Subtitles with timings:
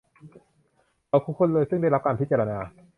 [1.07, 2.57] เขาคือคนรวยซึ่งได้รับการพิจารณา